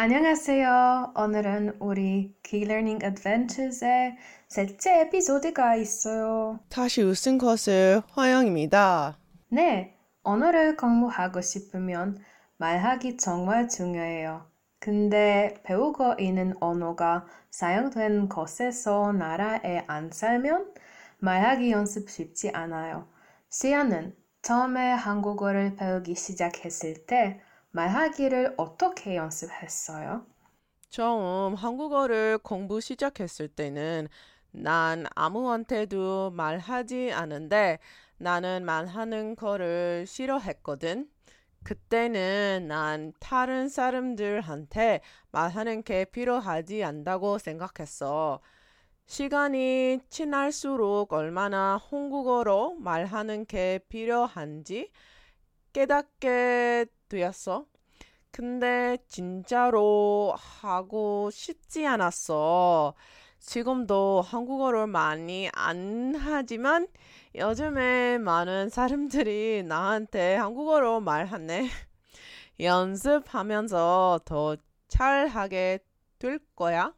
안녕하세요. 0.00 1.14
오늘은 1.16 1.78
우리 1.80 2.32
Key 2.44 2.66
Learning 2.66 3.04
Adventures의 3.04 4.16
셋째 4.46 5.00
에피소드가 5.00 5.74
있어요. 5.74 6.60
다시 6.68 7.02
웃은 7.02 7.36
것을 7.36 8.02
화영입니다. 8.12 9.18
네, 9.48 9.98
언어를 10.22 10.76
공부하고 10.76 11.40
싶으면 11.40 12.16
말하기 12.58 13.16
정말 13.16 13.68
중요해요. 13.68 14.46
근데 14.78 15.54
배우고 15.64 16.14
있는 16.20 16.54
언어가 16.60 17.26
사용된 17.50 18.28
곳에서 18.28 19.10
나라에 19.10 19.82
안 19.88 20.12
살면 20.12 20.74
말하기 21.18 21.72
연습 21.72 22.08
쉽지 22.08 22.50
않아요. 22.50 23.08
시아는 23.50 24.14
처음에 24.42 24.92
한국어를 24.92 25.74
배우기 25.74 26.14
시작했을 26.14 27.04
때 27.06 27.40
말하기를 27.78 28.54
어떻게 28.56 29.14
연습했어요? 29.14 30.26
처음 30.88 31.54
한국어를 31.54 32.38
공부 32.38 32.80
시작했을 32.80 33.46
때는 33.46 34.08
난 34.50 35.06
아무한테도 35.14 36.32
말하지 36.32 37.12
않은데 37.12 37.78
나는 38.16 38.64
말하는 38.64 39.36
거를 39.36 40.06
싫어했거든. 40.08 41.08
그때는 41.62 42.66
난 42.66 43.12
다른 43.20 43.68
사람들한테 43.68 45.00
말하는 45.30 45.84
게 45.84 46.04
필요하지 46.04 46.82
않다고 46.82 47.38
생각했어. 47.38 48.40
시간이 49.06 50.00
지날수록 50.08 51.12
얼마나 51.12 51.80
한국어로 51.88 52.74
말하는 52.80 53.46
게 53.46 53.78
필요한지 53.88 54.90
깨닫게 55.72 56.86
되었어. 57.08 57.66
근데 58.30 58.98
진짜로 59.08 60.34
하고 60.36 61.30
싶지 61.32 61.86
않았어. 61.86 62.94
지금도 63.40 64.22
한국어를 64.22 64.86
많이 64.86 65.48
안 65.54 66.14
하지만 66.14 66.88
요즘에 67.34 68.18
많은 68.18 68.68
사람들이 68.68 69.62
나한테 69.64 70.36
한국어로 70.36 71.00
말하네. 71.00 71.68
연습하면서 72.60 74.20
더 74.24 74.56
잘하게 74.88 75.78
될 76.18 76.40
거야. 76.56 76.92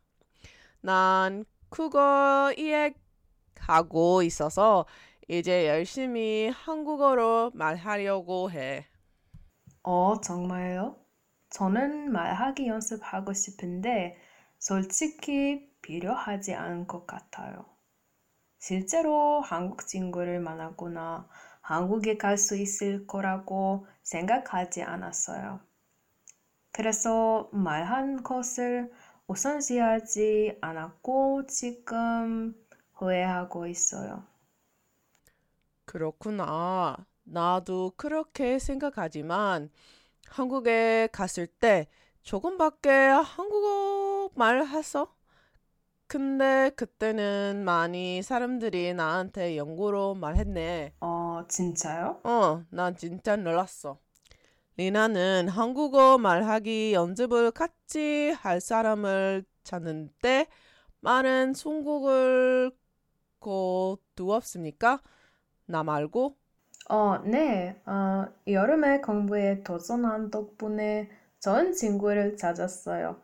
난 0.81 1.45
국어 1.69 2.53
이해하고 2.57 4.23
있어서 4.23 4.87
이제 5.29 5.69
열심히 5.69 6.51
한국어로 6.53 7.53
말하려고 7.55 8.51
해. 8.51 8.89
어, 9.83 10.21
정말요? 10.23 10.97
저는 11.51 12.13
말하기 12.13 12.67
연습하고 12.67 13.35
싶은데 13.35 14.17
솔직히 14.59 15.71
필요하지 15.83 16.55
않은 16.55 16.87
것 16.87 17.07
같아요. 17.07 17.67
실제로 18.59 19.41
한국 19.43 19.87
친구를 19.89 20.41
만나거나 20.41 21.29
한국에 21.63 22.19
갈 22.19 22.39
수 22.39 22.57
있을 22.57 23.07
거라고 23.07 23.87
생각하지 24.05 24.83
않았어요. 24.83 25.61
그래서 26.73 27.49
말한 27.53 28.25
것을 28.25 28.91
우선시하지 29.29 30.59
않았고 30.61 31.47
지금 31.47 32.57
후회하고 32.95 33.69
있어요. 33.69 34.25
그렇구나. 35.85 36.97
나도 37.31 37.93
그렇게 37.97 38.59
생각하지만 38.59 39.71
한국에 40.27 41.09
갔을 41.13 41.47
때 41.47 41.87
조금밖에 42.23 42.91
한국어 42.91 44.31
말했어. 44.35 45.15
근데 46.07 46.71
그때는 46.75 47.65
많이 47.65 48.21
사람들이 48.23 48.95
나한테 48.95 49.57
영어로 49.57 50.15
말했네. 50.15 50.95
어, 51.01 51.45
진짜요? 51.49 52.21
어, 52.25 52.65
난 52.71 52.97
진짜 52.97 53.37
놀랐어. 53.37 53.99
리나는 54.77 55.49
한국어 55.49 56.19
말하기 56.19 56.95
연습을 56.95 57.53
같이 57.53 58.31
할 58.31 58.61
사람을 58.61 59.45
찾는데 59.63 60.49
많은 61.01 61.55
선곡을 61.55 62.73
거두었습니까? 63.39 65.01
나 65.67 65.85
말고? 65.85 66.40
어, 66.89 67.19
네. 67.19 67.81
어, 67.87 68.27
여름에 68.47 69.01
공부에 69.01 69.63
도전한 69.63 70.31
덕분에 70.31 71.09
좋은 71.41 71.73
친구를 71.73 72.37
찾았어요. 72.37 73.17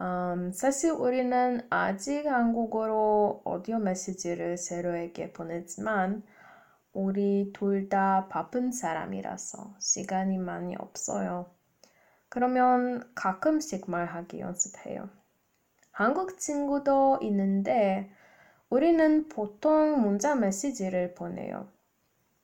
음, 0.00 0.52
사실 0.52 0.92
우리는 0.92 1.60
아직 1.70 2.26
한국어로 2.26 3.42
오디오 3.44 3.78
메시지를 3.78 4.56
세로에게 4.58 5.32
보냈지만 5.32 6.22
우리 6.92 7.52
둘 7.54 7.88
다 7.88 8.28
바쁜 8.30 8.72
사람이라서 8.72 9.76
시간이 9.80 10.38
많이 10.38 10.76
없어요. 10.76 11.50
그러면 12.28 13.02
가끔씩 13.14 13.90
말하기 13.90 14.40
연습해요. 14.40 15.08
한국 15.92 16.38
친구도 16.38 17.20
있는데 17.22 18.10
우리는 18.70 19.28
보통 19.28 20.02
문자 20.02 20.34
메시지를 20.36 21.14
보내요. 21.14 21.68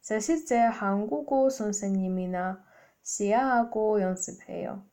사실 0.06 0.46
제 0.46 0.56
한국어 0.56 1.50
선생님이나 1.50 2.64
시아하고 3.02 4.00
연습해요. 4.00 4.84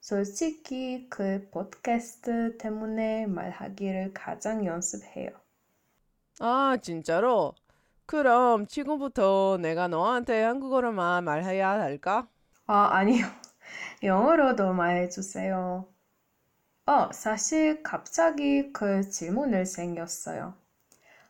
솔직히 0.00 1.10
그 1.10 1.50
팟캐스트 1.50 2.56
때문에 2.56 3.26
말하기를 3.26 4.14
가장 4.14 4.64
연습해요. 4.64 5.28
아, 6.40 6.78
진짜로? 6.80 7.54
그럼 8.06 8.66
지금부터 8.66 9.58
내가 9.60 9.88
너한테 9.88 10.42
한국어로만 10.42 11.24
말해야 11.24 11.70
할까? 11.72 12.26
아, 12.66 12.90
아니요. 12.92 13.26
영어로도 14.02 14.72
말해주세요. 14.72 15.86
어, 16.86 17.12
사실 17.12 17.82
갑자기 17.82 18.72
그 18.72 19.08
질문을 19.08 19.66
생겼어요. 19.66 20.54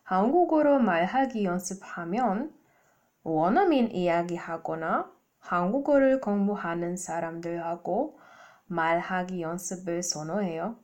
한국어로 0.05 0.79
말하기 0.79 1.45
연습하면 1.45 2.55
원어민 3.27 3.91
이야기하거나 3.91 5.11
한국어를 5.41 6.21
공부하는 6.21 6.97
사람들하고 6.97 8.19
말하기 8.67 9.43
연습을 9.43 10.03
선호해요. 10.03 10.79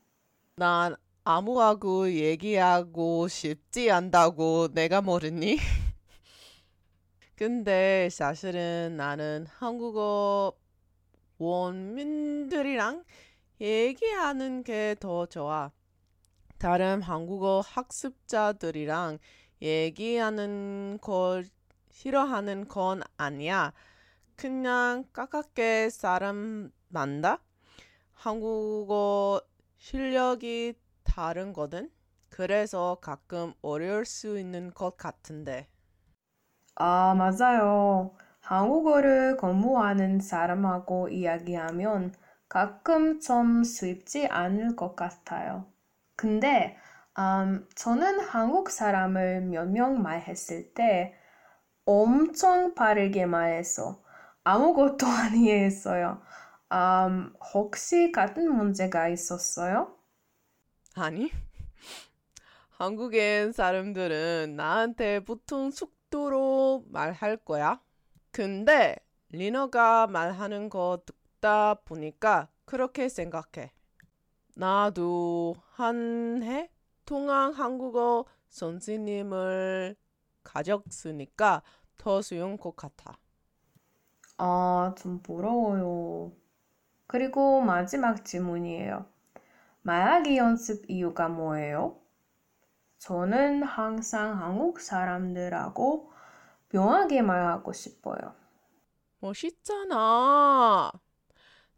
난 0.56 0.96
아무하고 1.24 2.10
얘기하고 2.10 3.28
싶지 3.28 3.90
않다고 3.90 4.68
내가 4.72 5.02
모르니? 5.02 5.58
근데 7.36 8.08
사실은 8.10 8.96
나는 8.96 9.46
한국어 9.48 10.52
원민들이랑 11.38 13.04
얘기하는 13.60 14.64
게 14.64 14.96
더 15.00 15.26
좋아. 15.26 15.70
다른 16.58 17.02
한국어 17.02 17.62
학습자들이랑 17.66 19.18
얘기하는 19.62 20.98
걸 21.00 21.46
싫어하는 21.92 22.66
건 22.68 23.02
아니야. 23.16 23.72
그냥 24.36 25.04
가깝게 25.12 25.90
사람 25.90 26.72
만다? 26.88 27.40
한국어 28.14 29.42
실력이 29.78 30.74
다른 31.04 31.52
거든. 31.52 31.90
그래서 32.30 32.98
가끔 33.02 33.54
어려울 33.62 34.06
수 34.06 34.38
있는 34.38 34.72
것 34.74 34.96
같은데. 34.96 35.68
아, 36.74 37.14
맞아요. 37.14 38.14
한국어를 38.40 39.36
공부하는 39.36 40.20
사람하고 40.20 41.08
이야기하면 41.08 42.14
가끔 42.48 43.20
좀 43.20 43.64
쉽지 43.64 44.26
않을 44.26 44.76
것 44.76 44.94
같아요. 44.96 45.66
근데 46.16 46.76
음, 47.18 47.66
저는 47.76 48.20
한국 48.20 48.70
사람을 48.70 49.42
몇 49.42 49.66
명 49.68 50.02
말했을 50.02 50.74
때 50.74 51.14
엄청 51.84 52.74
빠르게 52.74 53.24
말해서 53.26 54.02
아무것도 54.44 55.06
안 55.06 55.36
이해했어요. 55.36 56.20
음, 56.72 57.32
혹시 57.54 58.10
같은 58.12 58.52
문제가 58.52 59.08
있었어요? 59.08 59.94
아니? 60.94 61.30
한국엔 62.70 63.52
사람들은 63.52 64.56
나한테 64.56 65.20
보통 65.20 65.70
속도로 65.70 66.84
말할 66.88 67.36
거야. 67.38 67.80
근데 68.32 68.96
리너가 69.30 70.06
말하는 70.08 70.68
거 70.68 71.02
듣다 71.06 71.74
보니까 71.84 72.48
그렇게 72.64 73.08
생각해. 73.08 73.72
나도 74.56 75.56
한 75.72 76.42
해 76.42 76.70
동안 77.06 77.54
한국어 77.54 78.26
선생님을 78.50 79.96
가졌으니까 80.44 81.62
더 81.98 82.22
쉬운 82.22 82.56
것 82.58 82.76
같아. 82.76 83.18
아, 84.36 84.94
좀 84.98 85.22
부러워요. 85.22 86.32
그리고 87.08 87.60
마지막 87.62 88.24
질문이에요. 88.24 89.06
말하기 89.82 90.36
연습 90.38 90.90
이유가 90.90 91.28
뭐예요? 91.28 91.98
저는 93.00 93.62
항상 93.64 94.40
한국 94.40 94.80
사람들하고 94.80 96.10
묘하게 96.72 97.22
말하고 97.22 97.72
싶어요. 97.74 98.34
멋있잖아. 99.20 100.90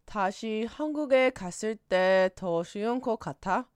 다시 0.05 0.67
한국에 0.69 1.31
갔을 1.31 1.75
때 1.77 2.29
더 2.35 2.63
쉬운 2.63 3.01
것 3.01 3.17
같아? 3.19 3.69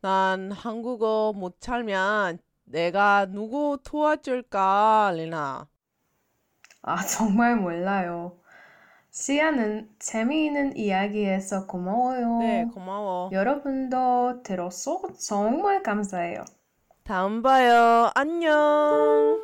난 0.00 0.52
한국어 0.52 1.32
못 1.34 1.58
살면 1.60 2.38
내가 2.66 3.26
누구 3.26 3.78
도와줄까, 3.82 5.12
리나? 5.16 5.68
아, 6.80 7.04
정말 7.04 7.54
몰라요. 7.56 8.40
시아는 9.10 9.90
재미있는 9.98 10.76
이야기해서 10.76 11.66
고마워요. 11.66 12.30
네, 12.38 12.64
고마워. 12.66 13.36
여러분도 13.36 14.42
들어서 14.44 15.02
정말 15.18 15.82
감사해요. 15.82 16.44
다음 17.04 17.40
봐요. 17.42 18.10
안녕. 18.14 19.40